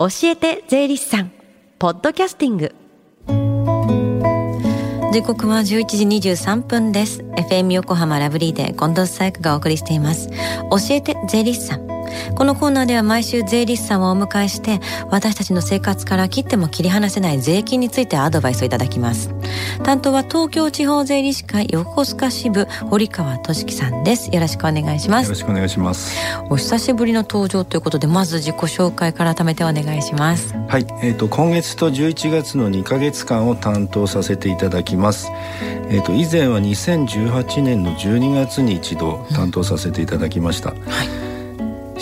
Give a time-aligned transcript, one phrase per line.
[0.00, 1.30] 教えて税理士さん
[1.78, 2.74] ポッドキャスティング。
[5.12, 7.20] 時刻は11時23分です。
[7.20, 10.30] FM 横浜ラブリーで近藤紗友香がお送りしています。
[10.30, 10.36] 教
[10.88, 11.86] えて税理士さん。
[12.34, 19.30] このコーナーでは毎週税理士さんをお迎えして私たちの生活から切っても切り離せない税金についてアドバイスをいただきます。
[19.82, 24.30] 担当は東京地方税理士会横須賀支部堀川俊樹さんです。
[24.30, 25.24] よろしくお願いします。
[25.24, 26.16] よろしくお願いします。
[26.48, 30.54] お久しぶりの登場ということでまず自己紹介から改めてお願いします。
[30.68, 30.86] はい。
[31.02, 35.30] えっ、ー、と今月と11月の2か月間を担当させていただきます。
[35.90, 41.19] えっ、ー、と以前は2018年の12月に一度担当させていただきました、うん、はい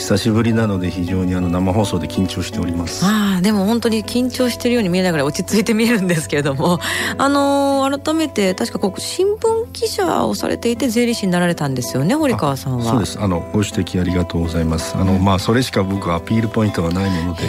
[0.09, 3.05] 久しぶりなので非常にあの生放送で緊張しております。
[3.05, 6.81] ああでも本当に緊張してるように見えながら落ち着いて見えるんですけれども。
[7.19, 12.85] あのー、改めて確かこう新聞記者をされていて税理士になられたんですよね堀川さんは。
[12.85, 13.19] そうです。
[13.21, 14.97] あのご指摘ありがとうございます。
[14.97, 17.43] あの、うん、まあそれしか僕はアピールポイントはないもので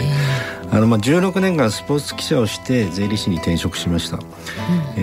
[0.72, 4.24] あのまあ16年間スポーツ記者をして税理士に転職しました、うん、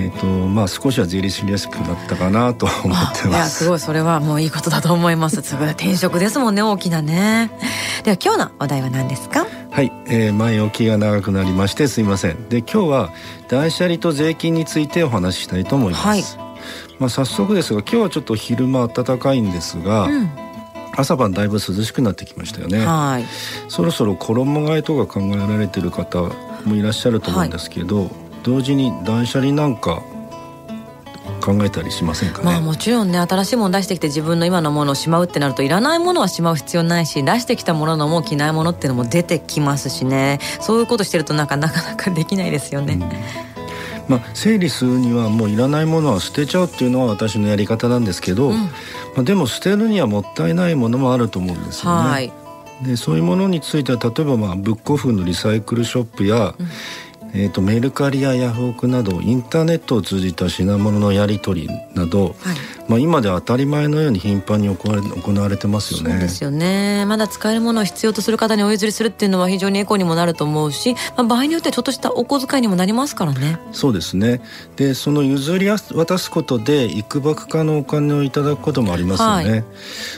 [0.01, 3.27] えっ、ー、とまあ少しは税理士らしくなったかなと思ってます。
[3.27, 5.41] いやすごいそれはもういいことだと思います。
[5.41, 7.51] すごい転職ですもんね大きなね。
[8.03, 9.45] では今日のお題は何ですか？
[9.71, 12.47] はい、えー、前置きが長くなりましてすいません。
[12.47, 13.13] で今日は
[13.49, 16.23] 断捨離と税金についてお話ししたいと思います、はい、
[16.99, 20.46] まあ早速ですが今日はちょっと昼間暖かいんですが、うん
[20.97, 23.25] 朝晩だいぶ涼しくなってきましたよね、はい、
[23.69, 26.23] そろそろ衣替えとか考えられてる方
[26.65, 28.09] もいらっしゃると思うんですけど、はい、
[28.43, 30.01] 同時に断捨離なんか
[31.41, 40.39] 考えたりしませんかね、まあ、もちろんね新しいもの出してきて自分の今のものをしまうってなるといらないものはしまう必要ないし出してきたもののもう着ないものっていうのも出てきますしね。
[40.59, 42.95] そういうことしてるとなんかなかなかできないですよね。
[42.95, 43.56] うん
[44.08, 48.69] まあ、整理するにはもういらないものは捨てちゃうっていうのは私のやり方なんですけど、うん、ま
[49.19, 52.09] あ、でも捨てるにはもったいないものもあると思うんですよね。
[52.09, 52.31] はい、
[52.83, 56.67] でそういうものについては例えばまあブックオフのリサイクルショップや、うん
[57.39, 62.35] えーと、メルカリやヤフオクなどインターネットを通じた品物のやり取りなど、はい、
[62.88, 66.11] まあ、今では当たり前のように頻繁に行われ行われてますよね。
[66.11, 73.59] そうですよねまだ使えるものを必要とする方にお譲りするっていうのは非常にエコにもなると思うし、まあ、場合によってはちょっとしたお小遣いにもなりますからね。
[73.71, 74.42] そうですね
[74.75, 79.52] でその譲り渡すことでいくばくかのお金をいただくこともありますよね。
[79.52, 79.64] はい、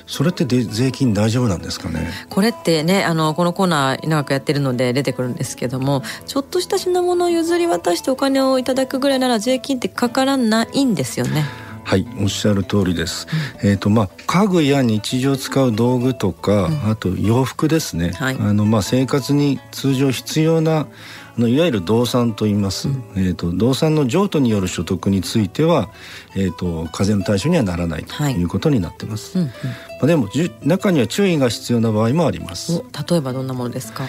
[0.08, 2.12] それってで税金大丈夫なんですかね？
[2.30, 11.46] これってねあのこのコーナー長くやってるので出てくるんですけどもちょっとした品物を譲り渡してお金をいただくぐらいなら税金ってかからないんですよね。
[11.84, 13.26] はいおっしゃる通りです、
[13.64, 25.90] うん、えっ、ー、とまあ家具や日常使う道具とか、うん、あと洋服ですね、はい、あのまあ生活に通常必要なあのいわゆる動産と言います、うん、えーと、動産の譲渡による所得については、
[26.36, 28.44] えーと、課税の対象にはならないとい。
[28.44, 30.30] うことになってます、はいうんうん、まあ、でも
[30.64, 32.84] 中には注意が必要な場合もあります。
[33.10, 34.06] 例えばどんなものですか？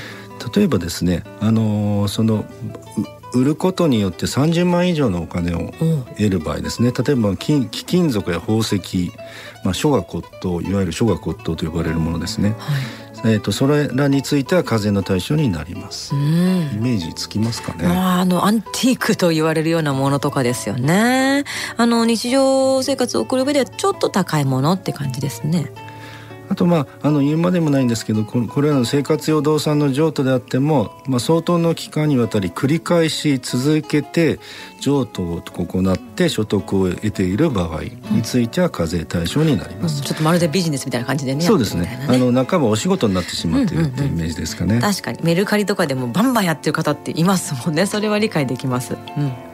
[0.55, 2.45] 例えばですねあのー、その
[3.33, 5.73] 売ることによって30万以上のお金を
[6.17, 6.93] 得る場合ですね。
[6.93, 9.13] 例えば貴金属や宝石、
[9.65, 16.15] まあ、書画骨董いわゆる書画骨董と呼ばれるものですね、はい、えーと、それらについては課税の対象になります。
[16.15, 17.87] イメージつきますかね。
[17.87, 21.45] あのアンティークと言われるようなものとかですよね。
[21.77, 25.71] あの日常生活を送る上ではちょっと高いものって感じですね
[26.51, 34.41] あとまああの言うまでもないんですけどこれらの生活用動産の譲渡であっても、まあ、相当の期間にわたり繰り返し続けて
[34.81, 45.21] 譲渡を行って所得を得ている場合については課税対象になります、うん、ちょっとまるでビジネスみたいな感じでねそうですね、ね、あの半ばお仕事になってしまっているっていうイメージですかね、うんうんうん、確かに。
[45.23, 47.87] メルカリとかでもバンバンやってる方っていますもんね。
[47.87, 49.50] それは理解できます、うん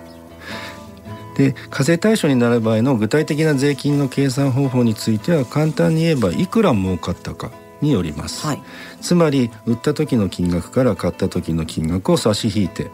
[1.36, 7.50] で課税対象になる場合の具体的な税金の計算方法については簡単に言えばいくら儲かったか
[7.82, 8.62] によります、はい、
[9.02, 12.90] つまり売った時の金額から買った時の金額を差し引いて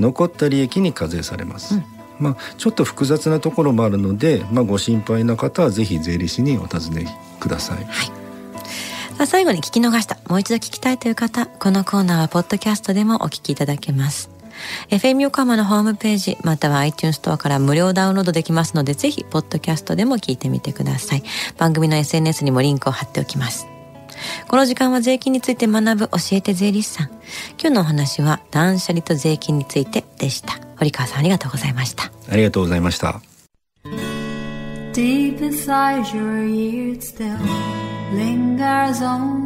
[0.00, 1.84] 残った利益に課税されます、うん、
[2.18, 7.06] まあ、ちょっと複雑なところもあるので、まあ、ご心配な方はぜひ税理士にお尋ね
[7.38, 9.26] ください、はい。
[9.26, 14.35] 最後に聞き逃したもう一度聞きたいという方このコーナーはポッドキャストでもお聞きいただけます
[14.90, 21.22] FM 横浜のホームページまたは iTunes ストアから無料ダウンロードできますのでぜひポッドキャストでも聞いてみてください。
[21.58, 23.66] 番組の SNS にもリンクを貼っておきます。
[24.48, 27.06] この時間は税金について学ぶ教えて税理士さん。
[27.60, 30.58] 今日のお話は断捨離と税金についてでした。
[30.78, 32.10] 堀川さんありがとうございました。
[32.30, 33.20] ありがとうございました。
[34.92, 37.36] Deep inside your ears still
[38.14, 39.45] lingers on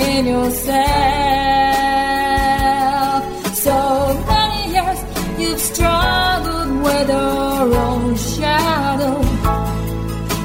[0.00, 0.80] Haven't yourself.
[3.54, 3.76] So
[4.26, 5.00] many years
[5.38, 9.20] you've struggled with your own shadow.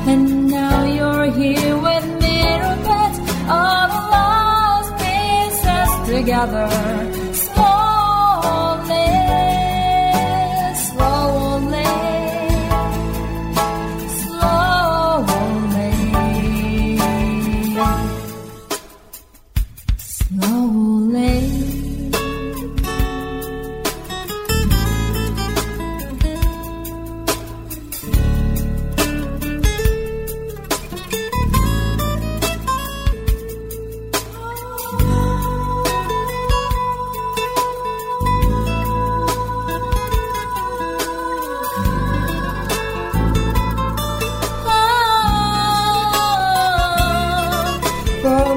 [0.07, 3.19] And now you're here with mirror bits
[3.91, 7.14] the lost pieces together.
[48.25, 48.54] above.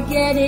[0.00, 0.39] forget